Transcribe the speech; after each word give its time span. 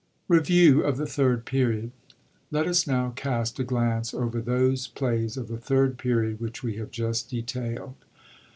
Rbvibw 0.31 0.81
of 0.83 0.97
the 0.97 1.05
Third 1.05 1.45
Period 1.45 1.91
Let 2.49 2.65
us 2.65 2.87
now 2.87 3.13
cast 3.15 3.59
a 3.59 3.63
glance 3.63 4.15
over 4.15 4.41
those 4.41 4.87
plays 4.87 5.37
of 5.37 5.47
the 5.47 5.59
Third 5.59 5.99
Period 5.99 6.39
which 6.39 6.63
we 6.63 6.77
have 6.77 6.89
just 6.89 7.29
detaild. 7.29 7.93